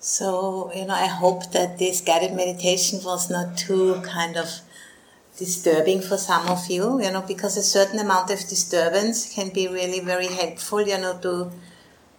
[0.00, 4.48] So, you know, I hope that this guided meditation was not too kind of
[5.36, 9.66] disturbing for some of you, you know, because a certain amount of disturbance can be
[9.66, 11.50] really very helpful, you know, to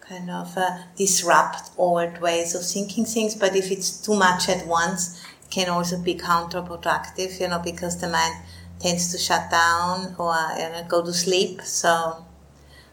[0.01, 3.33] kind of uh, disrupt old ways of thinking things.
[3.33, 8.01] But if it's too much at once, it can also be counterproductive, you know, because
[8.01, 8.43] the mind
[8.81, 11.61] tends to shut down or you know, go to sleep.
[11.61, 12.25] So,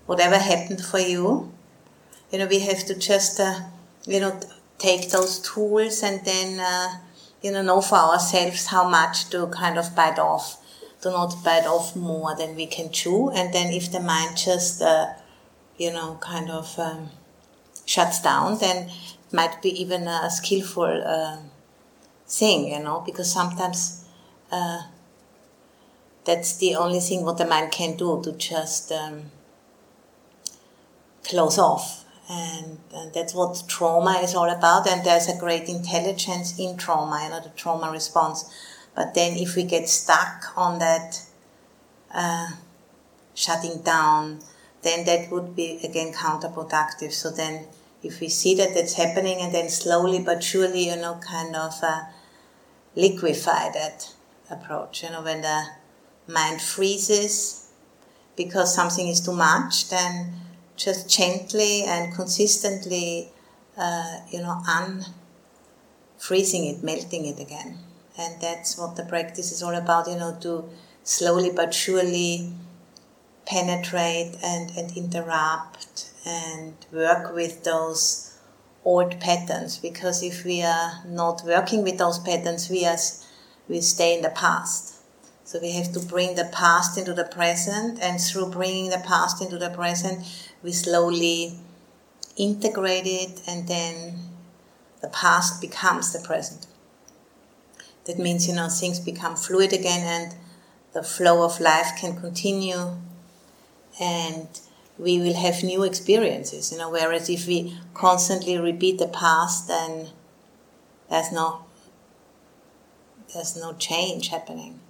[0.07, 1.53] whatever happened for you,
[2.31, 3.63] you know, we have to just, uh,
[4.07, 4.39] you know,
[4.79, 6.61] take those tools and then.
[6.61, 6.99] Uh,
[7.43, 10.59] you know, know for ourselves how much to kind of bite off,
[11.01, 13.31] to not bite off more than we can chew.
[13.31, 15.13] And then if the mind just, uh,
[15.77, 17.11] you know, kind of um,
[17.85, 18.91] shuts down, then
[19.33, 21.39] might be even a skillful uh,
[22.27, 24.05] thing, you know, because sometimes
[24.51, 24.83] uh,
[26.25, 29.31] that's the only thing what the mind can do to just um,
[31.23, 36.59] close off and, and, that's what trauma is all about and there's a great intelligence
[36.59, 38.53] in trauma you know the trauma response.
[38.95, 41.23] But then if we get stuck on that
[42.13, 42.49] uh,
[43.35, 44.41] shutting down
[44.83, 47.13] then that would be again counterproductive.
[47.13, 47.67] So then
[48.03, 51.75] if we see that that's happening and then slowly but surely you know kind of
[51.83, 52.03] uh,
[52.95, 54.13] liquefy that
[54.51, 55.65] approach you know when the
[56.29, 57.71] mind freezes
[58.37, 60.33] because something is too much then
[60.77, 63.33] just gently and consistently,
[63.77, 65.11] uh, you know, unfreezing
[66.71, 67.79] it, melting it again.
[68.19, 70.69] And that's what the practice is all about, you know, to
[71.03, 72.53] slowly but surely
[73.47, 78.39] penetrate and, and interrupt and work with those
[78.85, 79.79] old patterns.
[79.79, 82.97] Because if we are not working with those patterns, we, are,
[83.69, 84.95] we stay in the past.
[85.45, 89.41] So we have to bring the past into the present, and through bringing the past
[89.41, 90.27] into the present,
[90.63, 91.59] we slowly
[92.37, 94.19] integrate it, and then
[95.01, 96.67] the past becomes the present.
[98.05, 100.39] That means, you know, things become fluid again, and
[100.93, 102.97] the flow of life can continue,
[104.01, 104.49] and
[104.99, 106.91] we will have new experiences, you know.
[106.91, 110.09] Whereas if we constantly repeat the past, then
[111.11, 111.65] there's no
[113.35, 114.81] there's no change happening.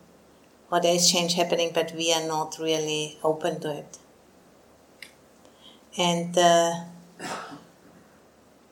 [0.70, 3.98] Or there is change happening, but we are not really open to it
[5.96, 6.84] and uh,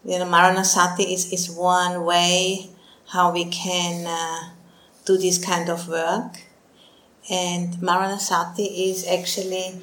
[0.05, 2.71] you know Maranasati is, is one way
[3.09, 4.51] how we can uh,
[5.05, 6.41] do this kind of work.
[7.31, 9.81] And Maranasati is actually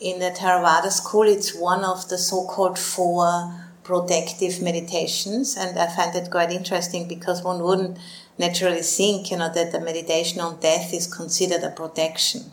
[0.00, 5.56] in the Theravada school it's one of the so-called four protective meditations.
[5.56, 7.98] And I find it quite interesting because one wouldn't
[8.38, 12.52] naturally think you know that the meditation on death is considered a protection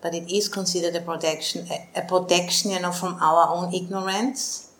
[0.00, 4.70] but it is considered a protection, a, protection, you know, from our own ignorance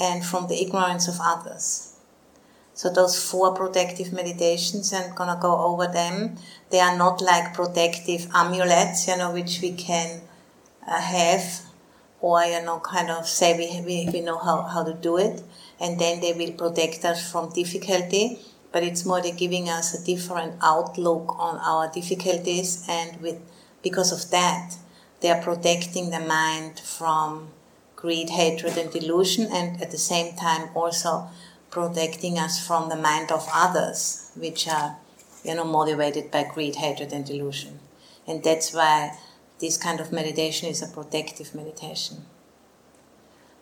[0.00, 1.96] and from the ignorance of others.
[2.74, 6.36] So those four protective meditations, I'm gonna go over them.
[6.70, 10.20] They are not like protective amulets, you know, which we can
[10.86, 11.62] uh, have,
[12.20, 15.42] or you know, kind of say we we, we know how, how to do it,
[15.80, 18.40] and then they will protect us from difficulty.
[18.72, 23.40] But it's more they're giving us a different outlook on our difficulties, and with
[23.88, 24.74] because of that,
[25.20, 27.50] they are protecting the mind from
[27.94, 31.28] greed, hatred, and delusion, and at the same time also
[31.70, 34.96] protecting us from the mind of others, which are,
[35.44, 37.78] you know, motivated by greed, hatred, and delusion.
[38.26, 39.16] And that's why
[39.60, 42.24] this kind of meditation is a protective meditation.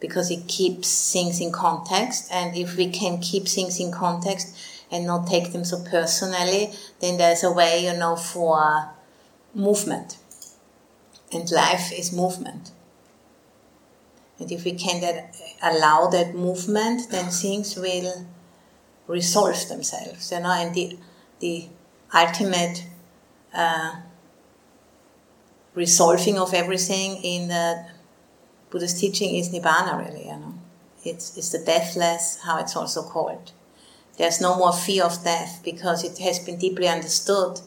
[0.00, 4.56] Because it keeps things in context, and if we can keep things in context
[4.90, 8.94] and not take them so personally, then there's a way, you know, for
[9.54, 10.18] movement.
[11.32, 12.70] And life is movement.
[14.38, 18.26] And if we can that, allow that movement, then things will
[19.06, 20.30] resolve themselves.
[20.32, 20.98] You know, and the,
[21.40, 21.68] the
[22.12, 22.84] ultimate
[23.54, 23.96] uh,
[25.74, 27.86] resolving of everything in the
[28.70, 30.26] Buddha's teaching is Nibbana, really.
[30.26, 30.54] You know,
[31.04, 33.52] it's, it's the deathless, how it's also called.
[34.16, 37.60] There's no more fear of death because it has been deeply understood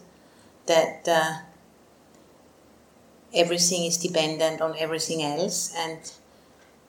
[0.66, 1.38] that uh,
[3.38, 6.12] everything is dependent on everything else and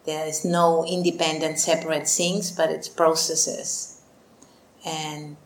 [0.04, 4.00] there is no independent separate things but it's processes.
[4.84, 5.36] And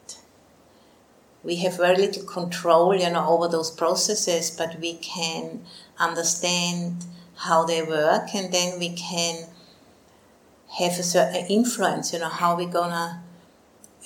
[1.42, 5.64] we have very little control you know over those processes but we can
[5.98, 7.04] understand
[7.36, 9.46] how they work and then we can
[10.78, 13.22] have a certain influence you know how we're gonna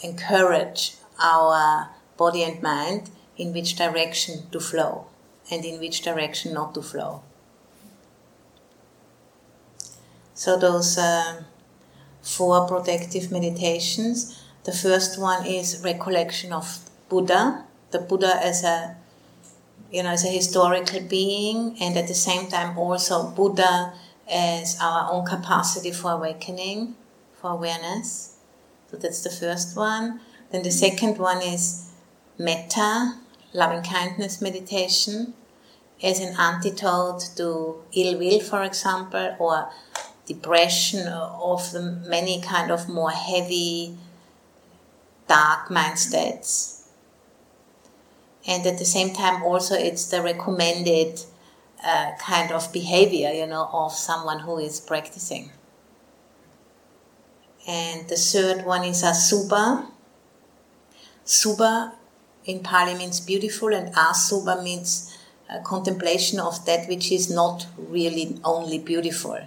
[0.03, 5.07] encourage our body and mind in which direction to flow
[5.51, 7.23] and in which direction not to flow.
[10.35, 11.43] So, those uh,
[12.27, 14.43] four protective meditations.
[14.65, 18.97] The first one is recollection of Buddha, the Buddha as a
[19.93, 23.95] you know as a historical being, and at the same time also Buddha
[24.29, 26.97] as our own capacity for awakening,
[27.41, 28.37] for awareness.
[28.91, 30.21] So that's the first one.
[30.51, 31.93] Then the second one is
[32.39, 33.15] metta,
[33.57, 35.35] loving kindness meditation,
[36.03, 39.71] as an antidote to ill will, for example, or
[40.27, 43.97] depression of the many kind of more heavy,
[45.27, 46.91] dark mind states.
[48.47, 51.21] And at the same time, also it's the recommended
[51.85, 55.51] uh, kind of behavior, you know, of someone who is practicing.
[57.67, 59.87] And the third one is Asubha.
[61.25, 61.93] Subha
[62.47, 65.17] in Pali means beautiful, and Asubha means
[65.51, 69.39] uh, contemplation of that which is not really only beautiful.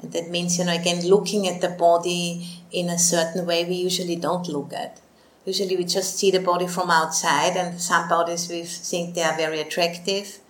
[0.00, 3.76] And that means, you know, again, looking at the body in a certain way we
[3.76, 5.00] usually don't look at.
[5.44, 9.36] Usually we just see the body from outside, and some bodies we think they are
[9.36, 10.40] very attractive,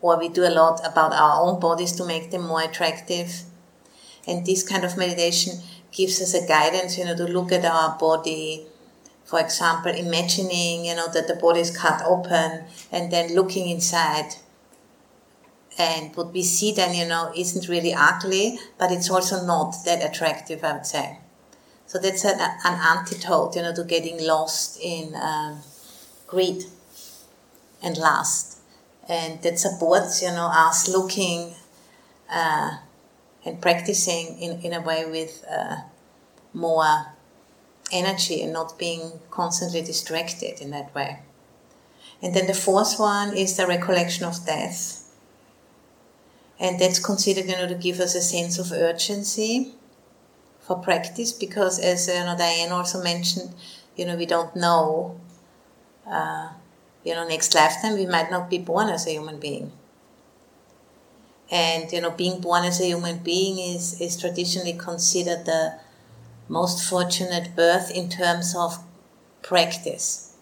[0.00, 3.42] or we do a lot about our own bodies to make them more attractive.
[4.26, 5.60] And this kind of meditation
[5.92, 8.66] gives us a guidance, you know, to look at our body.
[9.32, 14.34] For example, imagining, you know, that the body is cut open and then looking inside
[15.78, 20.04] and what we see then, you know, isn't really ugly, but it's also not that
[20.04, 21.18] attractive, I would say.
[21.86, 25.60] So that's an, an antidote, you know, to getting lost in um,
[26.26, 26.64] greed
[27.82, 28.58] and lust.
[29.08, 31.54] And that supports, you know, us looking
[32.30, 32.72] uh,
[33.46, 35.76] and practicing in, in a way with uh,
[36.52, 37.14] more
[37.92, 41.20] energy and not being constantly distracted in that way.
[42.22, 45.02] And then the fourth one is the recollection of death
[46.62, 49.74] and that's considered you know to give us a sense of urgency
[50.60, 53.52] for practice because as you know Diane also mentioned
[53.96, 55.20] you know we don't know
[56.08, 56.50] uh,
[57.04, 59.72] you know next lifetime we might not be born as a human being
[61.50, 65.74] and you know being born as a human being is is traditionally considered the
[66.48, 68.78] most fortunate birth in terms of
[69.42, 70.36] practice.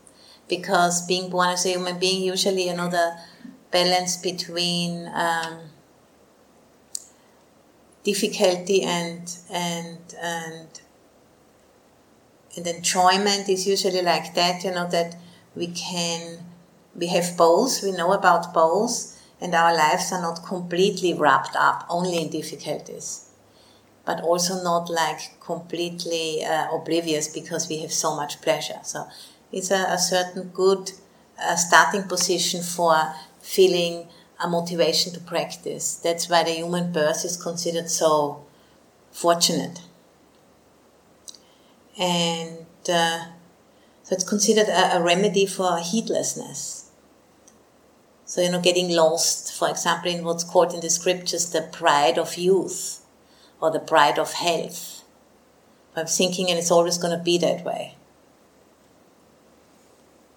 [0.49, 3.17] Because being born as a human being usually you know the
[3.71, 5.71] balance between um,
[8.03, 10.81] difficulty and and and
[12.57, 15.17] and enjoyment is usually like that you know that
[15.55, 16.39] we can
[16.97, 21.87] we have both we know about both and our lives are not completely wrapped up
[21.89, 23.30] only in difficulties
[24.05, 29.07] but also not like completely uh, oblivious because we have so much pleasure so
[29.53, 30.93] it's a, a certain good
[31.43, 34.07] uh, starting position for feeling
[34.43, 35.97] a motivation to practice.
[35.97, 38.45] That's why the human birth is considered so
[39.11, 39.81] fortunate.
[41.99, 43.25] And uh,
[44.03, 46.91] so it's considered a, a, remedy for heedlessness.
[48.25, 52.17] So, you know, getting lost, for example, in what's called in the scriptures the pride
[52.17, 53.05] of youth
[53.61, 55.05] or the pride of health.
[55.97, 57.97] I'm thinking, and it's always going to be that way.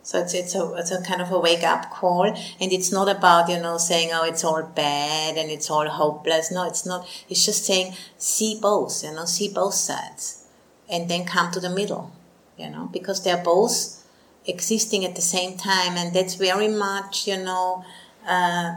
[0.04, 3.08] So it's it's a it's a kind of a wake up call, and it's not
[3.08, 6.52] about you know saying oh it's all bad and it's all hopeless.
[6.52, 7.08] No, it's not.
[7.30, 10.46] It's just saying see both, you know, see both sides,
[10.90, 12.12] and then come to the middle,
[12.58, 14.06] you know, because they're both
[14.46, 17.86] existing at the same time, and that's very much you know.
[18.28, 18.76] Uh,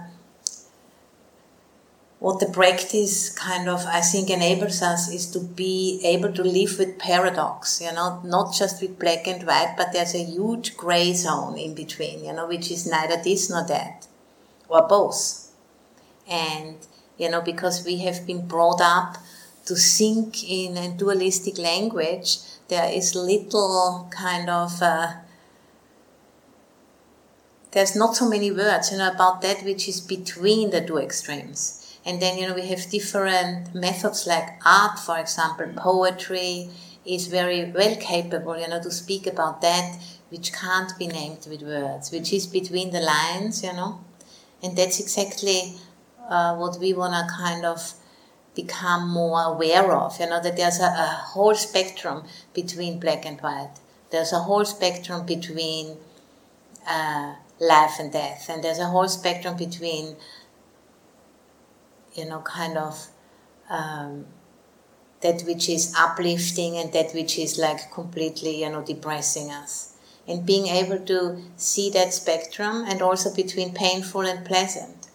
[2.18, 6.78] what the practice kind of I think enables us is to be able to live
[6.78, 11.12] with paradox, you know, not just with black and white, but there's a huge gray
[11.12, 14.06] zone in between, you know, which is neither this nor that,
[14.68, 15.50] or both.
[16.28, 16.76] And,
[17.18, 19.18] you know, because we have been brought up
[19.66, 25.12] to think in a dualistic language, there is little kind of uh,
[27.72, 31.85] there's not so many words, you know, about that which is between the two extremes.
[32.06, 36.70] And then, you know, we have different methods like art, for example, poetry
[37.04, 39.98] is very well capable, you know, to speak about that
[40.30, 44.00] which can't be named with words, which is between the lines, you know.
[44.62, 45.74] And that's exactly
[46.28, 47.94] uh, what we want to kind of
[48.54, 53.40] become more aware of, you know, that there's a, a whole spectrum between black and
[53.40, 53.74] white.
[54.10, 55.96] There's a whole spectrum between
[56.88, 60.16] uh, life and death, and there's a whole spectrum between
[62.16, 63.08] you know, kind of
[63.70, 64.26] um,
[65.20, 69.94] that which is uplifting and that which is like completely, you know, depressing us.
[70.28, 75.06] And being able to see that spectrum and also between painful and pleasant.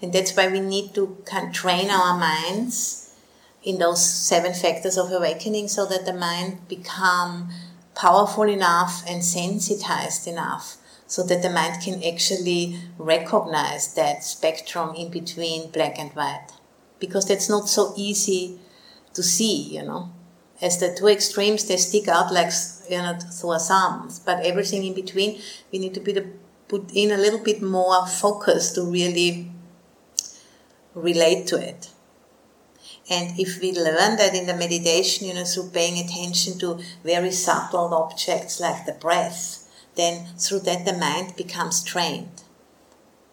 [0.00, 3.14] And that's why we need to train our minds
[3.62, 7.50] in those seven factors of awakening so that the mind become
[7.94, 10.78] powerful enough and sensitized enough
[11.10, 16.52] so that the mind can actually recognize that spectrum in between black and white.
[17.00, 18.60] Because that's not so easy
[19.14, 20.12] to see you know.
[20.62, 22.52] As the two extremes they stick out like
[22.88, 24.20] you know through thumbs.
[24.20, 25.40] But everything in between
[25.72, 26.26] we need to be the,
[26.68, 29.50] put in a little bit more focus to really
[30.94, 31.90] relate to it.
[33.10, 37.32] And if we learn that in the meditation, you know, through paying attention to very
[37.32, 39.59] subtle objects like the breath,
[40.00, 42.42] then through that the mind becomes trained.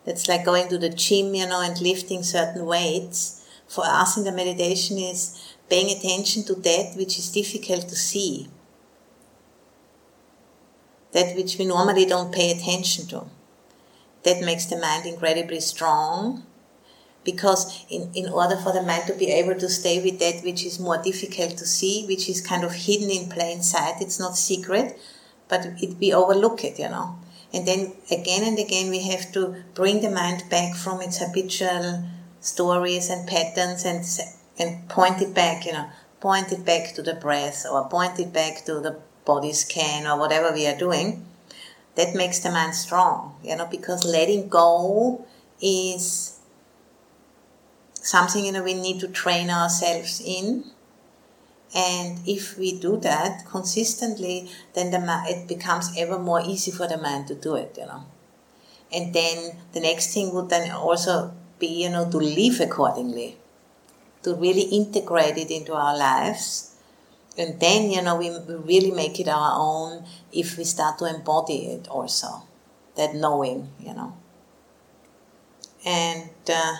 [0.05, 3.45] That's like going to the gym, you know, and lifting certain weights.
[3.67, 8.47] For us in the meditation is paying attention to that which is difficult to see.
[11.11, 13.25] That which we normally don't pay attention to.
[14.23, 16.43] That makes the mind incredibly strong
[17.27, 20.65] because in, in order for the mind to be able to stay with that which
[20.65, 24.37] is more difficult to see, which is kind of hidden in plain sight, it's not
[24.37, 24.97] secret,
[25.49, 27.17] but it, we overlook it, you know.
[27.53, 32.03] And then again and again we have to bring the mind back from its habitual
[32.41, 34.03] stories and patterns and,
[34.59, 35.89] and point it back, you know,
[36.19, 40.19] point it back to the breath or point it back to the body scan or
[40.19, 41.25] whatever we are doing.
[41.95, 45.25] That makes the mind strong, you know, because letting go
[45.59, 46.37] is
[48.07, 50.63] something you know we need to train ourselves in
[51.75, 56.97] and if we do that consistently then the it becomes ever more easy for the
[56.97, 58.03] mind to do it you know.
[58.91, 63.37] And then the next thing would then also be you know to live accordingly
[64.23, 66.75] to really integrate it into our lives.
[67.37, 71.05] And then you know we, we really make it our own if we start to
[71.05, 72.43] embody it also
[72.95, 74.13] that knowing you know.
[75.85, 76.77] And uh,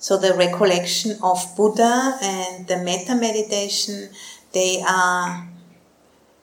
[0.00, 4.08] so the recollection of Buddha and the metta meditation,
[4.52, 5.46] they are,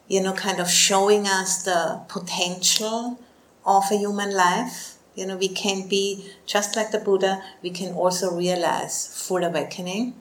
[0.08, 3.20] you know, kind of showing us the potential
[3.66, 4.98] of a human life.
[5.16, 10.14] You know, we can be just like the Buddha, we can also realize full awakening.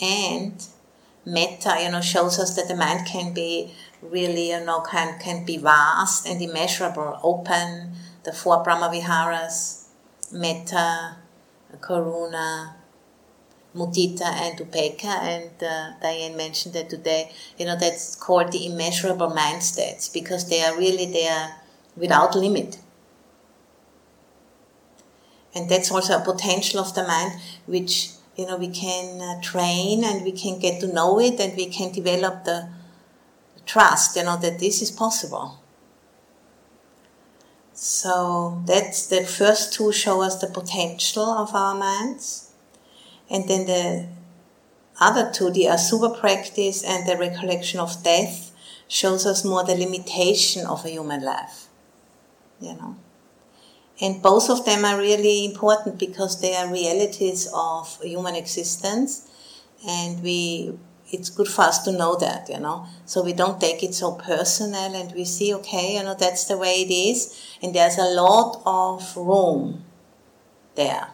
[0.00, 0.64] And
[1.26, 5.44] metta, you know, shows us that the mind can be really, you know, can, can
[5.44, 9.88] be vast and immeasurable, open, the four Brahmaviharas,
[10.30, 11.16] metta,
[11.80, 12.74] Karuna,
[13.74, 15.04] Mudita, and Upekkha.
[15.04, 17.32] And uh, Diane mentioned that today.
[17.58, 21.56] You know, that's called the immeasurable mind states because they are really there
[21.96, 22.78] without limit.
[25.54, 30.04] And that's also a potential of the mind which you know we can uh, train
[30.04, 32.68] and we can get to know it and we can develop the
[33.66, 35.61] trust you know that this is possible
[37.74, 42.52] so that's the first two show us the potential of our minds.
[43.30, 44.08] And then the
[45.00, 48.50] other two, the Asubha practice and the recollection of death,
[48.88, 51.68] shows us more the limitation of a human life.
[52.60, 52.96] You know.
[54.00, 59.28] And both of them are really important because they are realities of human existence
[59.86, 60.78] and we
[61.12, 62.86] it's good for us to know that, you know.
[63.04, 66.56] So we don't take it so personal and we see, okay, you know, that's the
[66.56, 67.38] way it is.
[67.62, 69.84] And there's a lot of room
[70.74, 71.08] there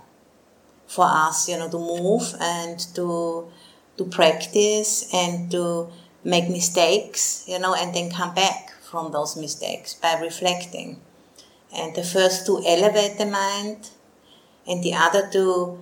[0.86, 3.48] for us, you know, to move and to,
[3.96, 5.88] to practice and to
[6.22, 11.00] make mistakes, you know, and then come back from those mistakes by reflecting.
[11.74, 13.90] And the first to elevate the mind
[14.66, 15.78] and the other to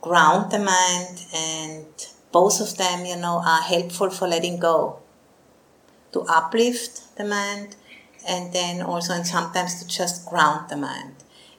[0.00, 1.86] ground the mind and
[2.32, 4.98] both of them, you know, are helpful for letting go,
[6.12, 7.76] to uplift the mind,
[8.28, 11.14] and then also, and sometimes to just ground the mind.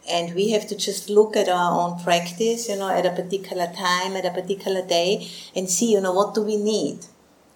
[0.10, 3.68] And we have to just look at our own practice, you know, at a particular
[3.68, 7.06] time, at a particular day, and see, you know, what do we need?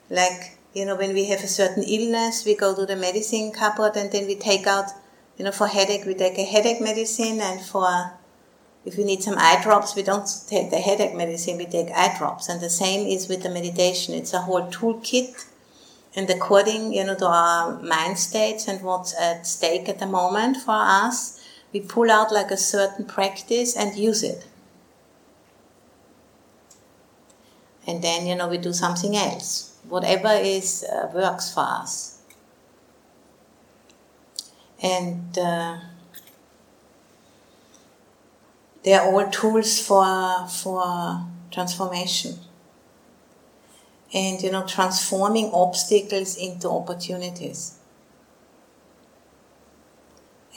[0.10, 3.96] Like, you know, when we have a certain illness, we go to the medicine cupboard
[3.96, 4.92] and then we take out,
[5.38, 8.14] you know, for headache, we take a headache medicine, and for
[8.86, 12.16] if we need some eye drops, we don't take the headache medicine, we take eye
[12.18, 12.48] drops.
[12.48, 14.14] And the same is with the meditation.
[14.14, 15.46] It's a whole toolkit
[16.16, 20.58] and according, you know, to our mind states and what's at stake at the moment
[20.58, 21.42] for us,
[21.74, 24.48] we pull out like a certain practice and use it.
[27.86, 29.78] And then, you know, we do something else.
[29.90, 32.22] Whatever is uh, works for us.
[34.82, 35.80] And uh,
[38.86, 42.36] they are all tools for, for transformation.
[44.14, 47.80] And, you know, transforming obstacles into opportunities.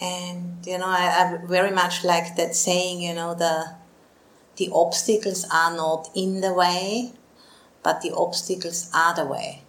[0.01, 3.75] And, you know, I, I very much like that saying, you know, the,
[4.57, 7.13] the obstacles are not in the way,
[7.83, 9.63] but the obstacles are the way.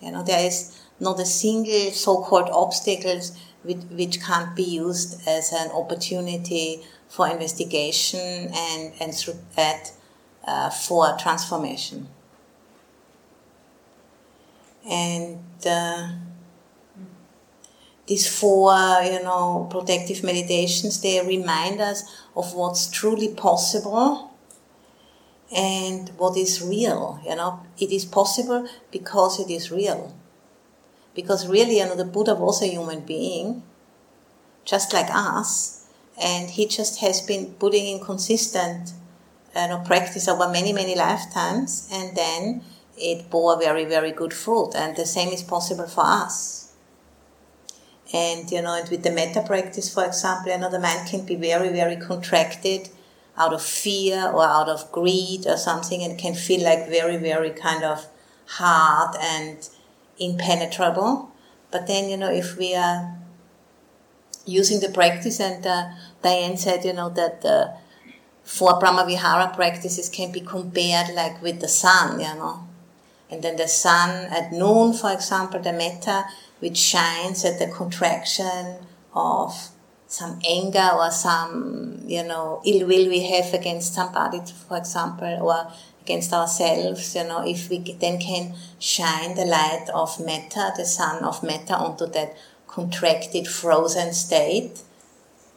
[0.00, 5.52] You know, there is not a single so-called obstacles which, which can't be used as
[5.52, 9.92] an opportunity for investigation and, and through that
[10.46, 12.08] uh, for transformation.
[14.88, 16.08] And uh,
[18.06, 22.04] these four, you know, protective meditations, they remind us
[22.36, 24.30] of what's truly possible
[25.54, 27.20] and what is real.
[27.24, 30.14] You know, it is possible because it is real.
[31.16, 33.62] Because really, you know, the Buddha was a human being,
[34.64, 35.86] just like us,
[36.22, 38.92] and he just has been putting in consistent
[39.56, 42.62] you know, practice over many, many lifetimes, and then
[42.98, 44.72] it bore very, very good fruit.
[44.76, 46.74] And the same is possible for us.
[48.12, 51.24] And you know, and with the metta practice, for example, you know, the mind can
[51.24, 52.90] be very, very contracted
[53.38, 57.50] out of fear or out of greed or something, and can feel like very, very
[57.50, 58.06] kind of
[58.46, 59.68] hard and
[60.18, 61.30] impenetrable.
[61.70, 63.16] But then, you know, if we are
[64.44, 65.90] using the practice, and uh,
[66.22, 67.74] Diane said, you know, that the
[68.44, 72.66] four Brahmavihara practices can be compared like with the sun, you know.
[73.28, 76.26] And then the sun at noon, for example, the metta,
[76.60, 78.76] which shines at the contraction
[79.12, 79.70] of
[80.06, 85.72] some anger or some, you know, ill will we have against somebody, for example, or
[86.06, 91.24] against ourselves, you know, if we then can shine the light of metta, the sun
[91.24, 92.36] of metta, onto that
[92.68, 94.82] contracted, frozen state,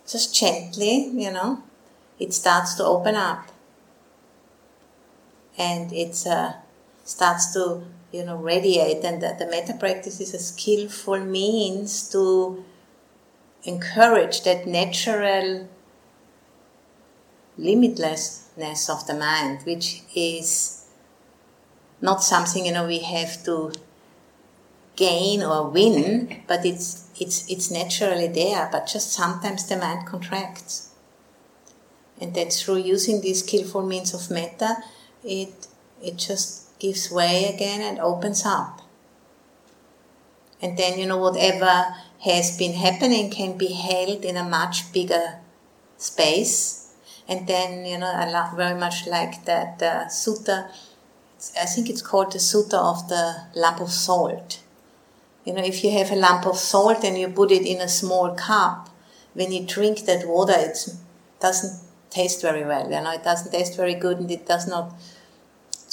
[0.07, 1.61] just gently, you know,
[2.17, 3.45] it starts to open up.
[5.55, 6.53] And it uh,
[7.03, 9.03] starts to, you know, radiate.
[9.03, 12.63] And the, the metta practice is a skillful means to
[13.65, 15.67] encourage that natural
[17.59, 20.85] limitlessness of the mind, which is
[22.01, 23.71] not something you know we have to
[24.95, 28.69] gain or win, but it's it's it's naturally there.
[28.71, 30.89] But just sometimes the mind contracts,
[32.19, 34.77] and then through using these skillful means of metta,
[35.23, 35.67] it
[36.01, 38.81] it just gives way again and opens up.
[40.61, 45.39] And then you know whatever has been happening can be held in a much bigger
[45.97, 46.78] space.
[47.29, 50.71] And then, you know, I love very much like that uh, sutta,
[51.61, 54.59] I think it's called the sutta of the lump of salt.
[55.45, 57.87] You know, if you have a lump of salt and you put it in a
[57.87, 58.89] small cup,
[59.35, 60.89] when you drink that water, it
[61.39, 62.85] doesn't taste very well.
[62.85, 64.93] You know, it doesn't taste very good and it does not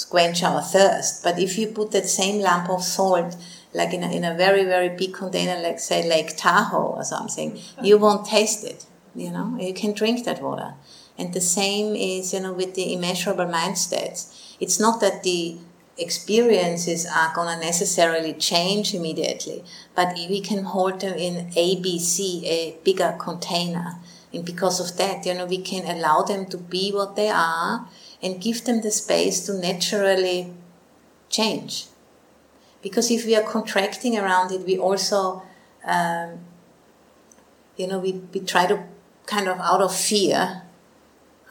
[0.09, 1.23] quench our thirst.
[1.23, 3.37] But if you put that same lump of salt
[3.73, 7.59] like in a, in a very, very big container, like say Lake Tahoe or something,
[7.83, 8.87] you won't taste it.
[9.13, 10.73] You know, you can drink that water.
[11.17, 14.55] And the same is, you know, with the immeasurable mind states.
[14.59, 15.57] It's not that the
[15.97, 19.63] experiences are going to necessarily change immediately,
[19.95, 23.95] but we can hold them in ABC, a bigger container.
[24.31, 27.87] And because of that, you know, we can allow them to be what they are
[28.21, 30.53] and give them the space to naturally
[31.29, 31.87] change
[32.81, 35.43] because if we are contracting around it, we also,
[35.83, 36.39] um,
[37.75, 38.83] you know, we, we try to
[39.25, 40.61] kind of out of fear,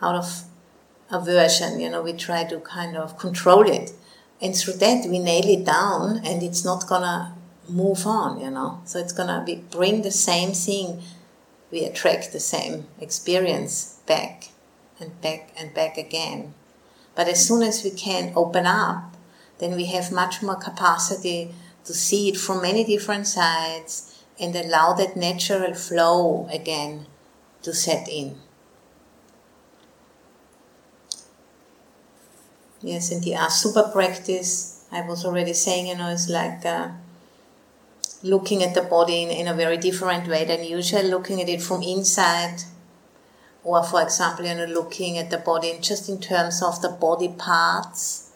[0.01, 0.45] out of
[1.11, 3.93] aversion, you know, we try to kind of control it.
[4.41, 7.35] And through that, we nail it down and it's not gonna
[7.69, 8.81] move on, you know.
[8.85, 11.03] So it's gonna be, bring the same thing,
[11.71, 14.51] we attract the same experience back
[15.01, 16.55] and back and back again.
[17.15, 19.17] But as soon as we can open up
[19.59, 21.55] then we have much more capacity
[21.85, 27.07] to see it from many different sides and allow that natural flow again
[27.63, 28.39] to set in.
[32.87, 36.91] Yes, and the Asubha practice, I was already saying, you know, is like uh,
[38.23, 41.61] looking at the body in, in a very different way than usual, looking at it
[41.61, 42.63] from inside,
[43.65, 47.35] or for example, you know, looking at the body just in terms of the body
[47.37, 48.31] parts.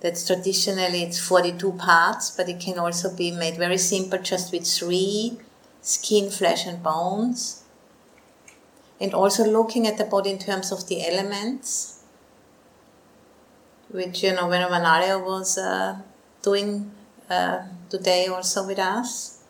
[0.00, 4.66] That's traditionally it's 42 parts, but it can also be made very simple just with
[4.66, 5.38] three
[5.80, 7.64] skin, flesh, and bones.
[9.00, 11.99] And also looking at the body in terms of the elements,
[13.92, 15.98] which you know when Vanalia was uh,
[16.42, 16.90] doing
[17.28, 19.42] uh, today also with us.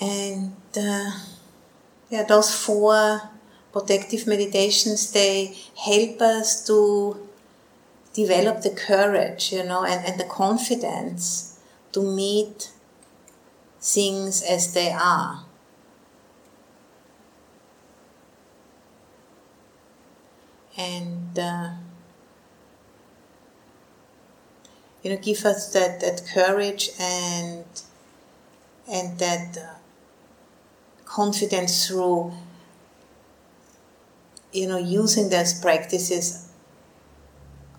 [0.00, 1.10] And uh,
[2.10, 3.20] yeah, those four
[3.72, 7.28] protective meditations they help us to
[8.12, 11.58] develop the courage, you know, and, and the confidence
[11.92, 12.70] to meet
[13.80, 15.44] things as they are.
[20.82, 21.70] And uh,
[25.02, 27.64] you know give us that, that courage and
[28.90, 29.74] and that uh,
[31.04, 32.32] confidence through
[34.52, 36.48] you know using those practices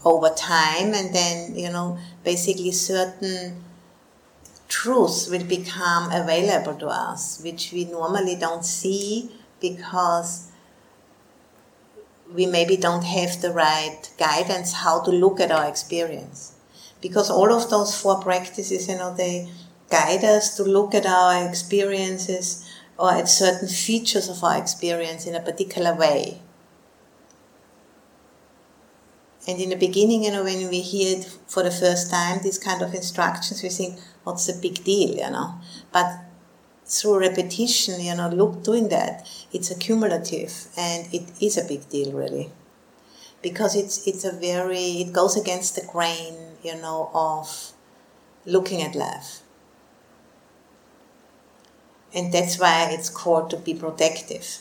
[0.06, 0.94] over time.
[0.94, 3.64] And then you know basically certain
[4.68, 10.50] truths will become available to us which we normally don't see because
[12.34, 16.54] we maybe don't have the right guidance how to look at our experience.
[17.02, 19.50] Because all of those four practices you know they
[19.90, 22.68] guide us to look at our experiences
[22.98, 26.42] or at certain features of our experience in a particular way.
[29.48, 32.58] And in the beginning, you know, when we hear it for the first time, these
[32.58, 35.56] kind of instructions, we think, what's the big deal, you know?
[35.92, 36.23] But
[36.86, 42.12] through repetition, you know, look, doing that, it's accumulative and it is a big deal,
[42.12, 42.50] really.
[43.42, 47.74] Because it's, it's a very, it goes against the grain, you know, of
[48.46, 49.42] looking at life.
[52.14, 54.60] And that's why it's called to be protective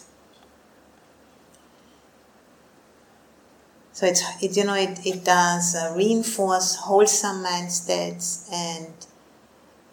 [3.93, 8.93] So it's it, you know it, it does uh, reinforce wholesome mind states and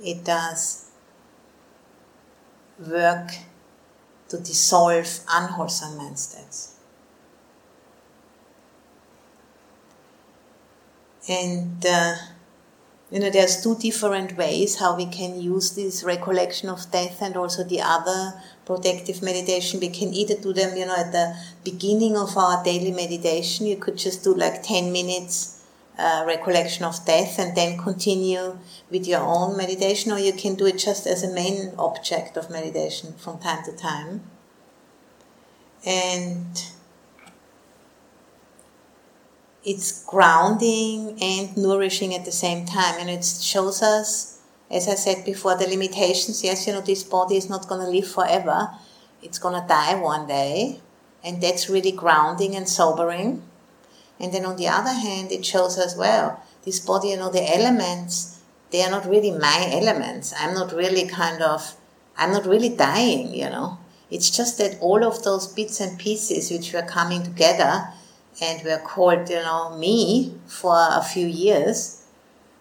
[0.04, 0.89] it does
[2.88, 3.32] work
[4.30, 6.76] to dissolve unwholesome mind states.
[11.28, 12.16] And uh,
[13.12, 17.36] you know, there's two different ways how we can use this recollection of death and
[17.36, 18.34] also the other
[18.66, 19.80] protective meditation.
[19.80, 23.66] We can either do them, you know, at the beginning of our daily meditation.
[23.66, 25.59] You could just do like 10 minutes
[26.00, 28.58] uh, recollection of death and then continue
[28.90, 32.50] with your own meditation, or you can do it just as a main object of
[32.50, 34.22] meditation from time to time.
[35.86, 36.64] And
[39.64, 42.96] it's grounding and nourishing at the same time.
[43.00, 44.40] And it shows us,
[44.72, 46.44] as I said before, the limitations.
[46.44, 48.70] Yes, you know, this body is not going to live forever,
[49.22, 50.80] it's going to die one day.
[51.22, 53.44] And that's really grounding and sobering.
[54.20, 57.56] And then on the other hand, it shows us, well, this body, and all the
[57.56, 58.40] elements,
[58.72, 60.34] they are not really my elements.
[60.38, 61.76] I'm not really kind of,
[62.18, 63.78] I'm not really dying, you know.
[64.12, 67.90] It's just that all of those bits and pieces which were coming together
[68.42, 72.06] and were called, you know, me for a few years,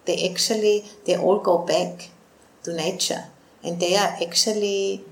[0.04, 2.10] they actually, they all go back
[2.62, 3.24] to nature.
[3.62, 5.04] And they are actually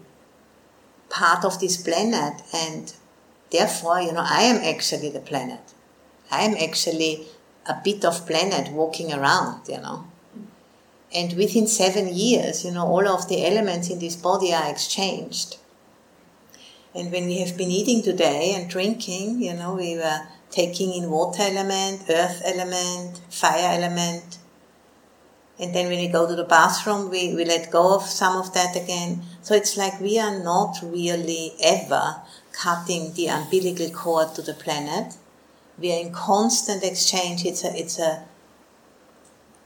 [1.08, 2.42] part of this planet.
[2.54, 2.92] And
[3.50, 5.74] therefore, you know, I am actually the planet.
[6.30, 7.26] I am actually
[7.66, 10.06] a bit of planet walking around, you know.
[11.14, 15.58] And within seven years, you know, all of the elements in this body are exchanged.
[16.94, 21.10] And when we have been eating today and drinking, you know, we were taking in
[21.10, 24.38] water element, earth element, fire element.
[25.58, 28.52] And then when we go to the bathroom, we, we let go of some of
[28.54, 29.22] that again.
[29.42, 32.16] So it's like we are not really ever
[32.52, 35.14] cutting the umbilical cord to the planet.
[35.78, 37.44] We are in constant exchange.
[37.44, 38.24] It's a, it's a,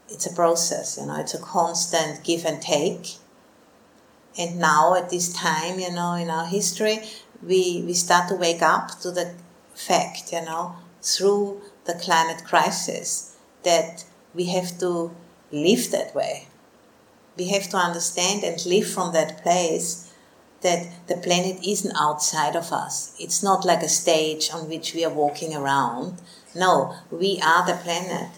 [0.09, 3.15] it's a process, you know, it's a constant give and take.
[4.37, 6.99] And now at this time, you know, in our history,
[7.41, 9.33] we, we start to wake up to the
[9.73, 15.15] fact, you know, through the climate crisis that we have to
[15.51, 16.47] live that way.
[17.37, 20.10] We have to understand and live from that place
[20.61, 23.15] that the planet isn't outside of us.
[23.19, 26.21] It's not like a stage on which we are walking around.
[26.55, 28.29] No, we are the planet.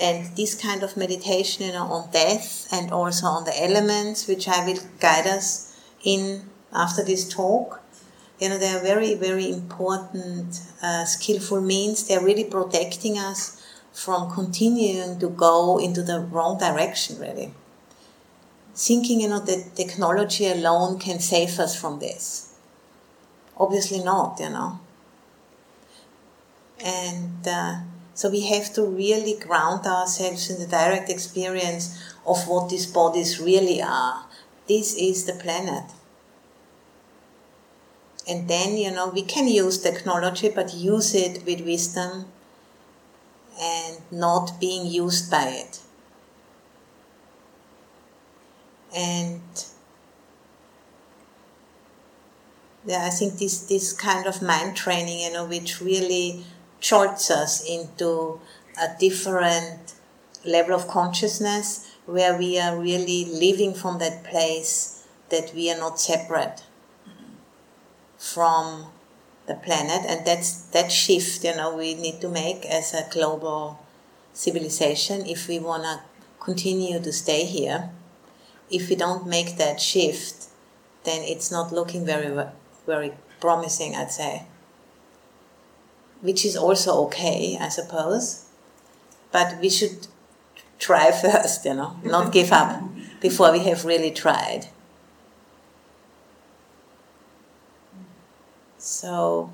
[0.00, 4.48] And this kind of meditation you know, on death and also on the elements, which
[4.48, 7.82] I will guide us in after this talk,
[8.40, 12.08] you know, they are very, very important, uh, skillful means.
[12.08, 17.54] They're really protecting us from continuing to go into the wrong direction, really.
[18.74, 22.54] Thinking, you know, that technology alone can save us from this.
[23.56, 24.80] Obviously not, you know.
[26.82, 27.80] And uh,
[28.14, 33.40] so we have to really ground ourselves in the direct experience of what these bodies
[33.40, 34.24] really are.
[34.66, 35.84] This is the planet
[38.28, 42.26] and then you know we can use technology but use it with wisdom
[43.60, 45.80] and not being used by it
[48.94, 49.42] and
[52.84, 56.44] yeah, I think this this kind of mind training, you know, which really
[56.80, 58.40] jolts us into
[58.80, 59.94] a different
[60.44, 66.00] level of consciousness where we are really living from that place that we are not
[66.00, 66.64] separate
[68.18, 68.86] from
[69.46, 71.44] the planet, and that's that shift.
[71.44, 73.78] You know, we need to make as a global
[74.32, 76.00] civilization if we want to
[76.40, 77.90] continue to stay here.
[78.72, 80.46] If we don't make that shift,
[81.04, 82.46] then it's not looking very
[82.86, 84.46] very promising, I'd say.
[86.20, 88.46] Which is also okay, I suppose.
[89.30, 90.06] But we should
[90.78, 92.82] try first, you know, not give up
[93.20, 94.68] before we have really tried.
[98.78, 99.50] So,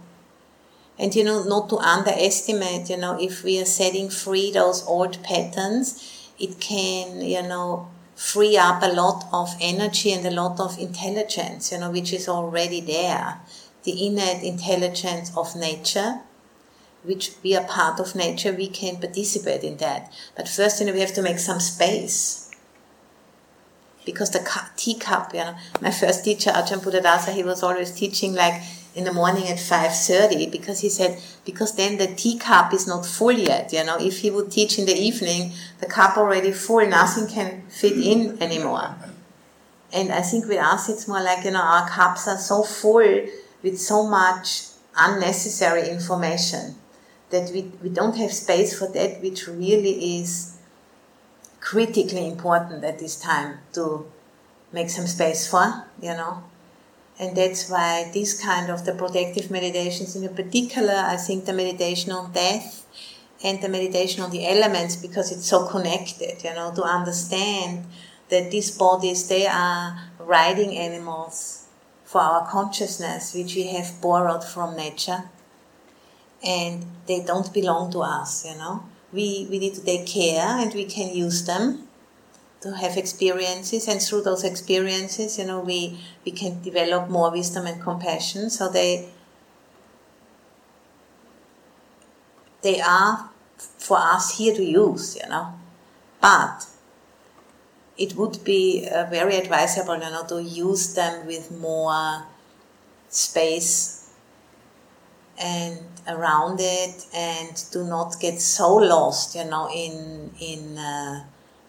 [0.99, 5.23] and you know, not to underestimate, you know, if we are setting free those old
[5.23, 10.77] patterns, it can, you know, free up a lot of energy and a lot of
[10.77, 13.41] intelligence, you know, which is already there.
[13.85, 16.23] The innate intelligence of nature,
[17.05, 20.13] which we are part of nature, we can participate in that.
[20.37, 22.51] But first, you know, we have to make some space.
[24.05, 24.45] Because the
[24.77, 28.61] teacup, you know, my first teacher, Ajahn Buddhadasa, he was always teaching like
[28.99, 33.39] in the morning at 5.30 because he said because then the teacup is not full
[33.51, 33.97] yet you know.
[33.99, 38.43] If he would teach in the evening the cup already full nothing can fit in
[38.43, 38.97] anymore.
[39.93, 43.27] And i think with us it's more like you know our cups are so full
[43.63, 44.63] with so much
[44.97, 46.75] unnecessary information
[47.31, 50.59] that we, we don't have space for that which really is
[51.61, 54.11] critically important at this time to
[54.73, 56.43] make some space for you know
[57.19, 62.13] and that's why this kind of the protective meditations in particular i think the meditation
[62.13, 62.87] on death
[63.45, 67.85] and the meditation on the elements because it's so connected you know to understand
[68.31, 71.69] that these bodies they are riding animals
[72.05, 75.25] for our consciousness which we have borrowed from nature.
[76.43, 78.85] And they don't belong to us you know.
[79.13, 81.88] We, we need to take care and we can use them
[82.61, 87.67] to have experiences and through those experiences you know we we can develop more wisdom
[87.67, 88.51] and compassion.
[88.51, 89.09] So they
[92.63, 95.55] they are for us here to use you know.
[96.21, 96.67] But
[97.97, 102.25] it would be uh, very advisable you know to use them with more
[103.09, 104.13] space
[105.41, 111.25] and around it and do not get so lost you know in in uh,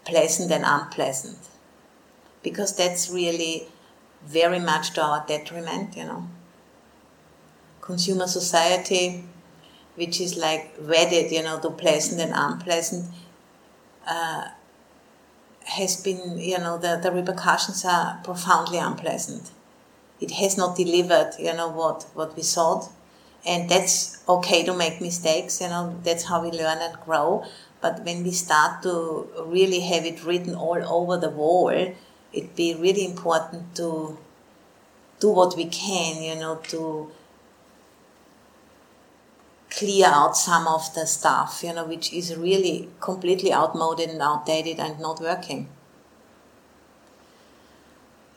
[0.10, 1.38] pleasant and unpleasant.
[2.42, 3.68] Because that's really
[4.26, 6.28] very much to our detriment, you know.
[7.82, 9.24] Consumer society,
[9.96, 13.06] which is like wedded, you know, to pleasant and unpleasant,
[14.08, 14.48] uh,
[15.66, 19.52] has been, you know, the, the repercussions are profoundly unpleasant.
[20.20, 22.90] It has not delivered, you know, what, what we thought.
[23.46, 27.46] And that's okay to make mistakes, you know, that's how we learn and grow.
[27.82, 32.76] But when we start to really have it written all over the wall, it'd be
[32.76, 34.18] really important to
[35.20, 37.12] do what we can, you know, to
[39.70, 44.80] clear out some of the stuff, you know, which is really completely outmoded and outdated
[44.80, 45.70] and not working.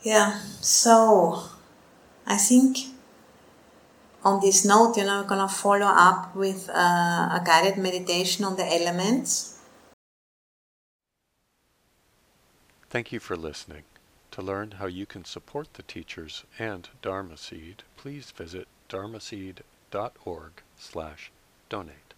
[0.03, 1.45] Yeah, so
[2.27, 2.79] I think
[4.25, 8.45] on this note, you know, we're going to follow up with uh, a guided meditation
[8.45, 9.59] on the elements.
[12.89, 13.85] Thank you for listening.
[14.33, 21.31] To learn how you can support the teachers and Dharma Seed, please visit dharmaseed.org slash
[21.69, 22.12] donate.